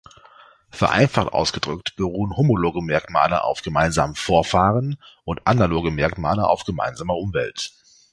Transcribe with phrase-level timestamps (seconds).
[0.71, 7.71] Vereinfacht ausgedrückt beruhen homologe Merkmale auf gemeinsamen Vorfahren und analoge Merkmale auf gemeinsamer Umwelt.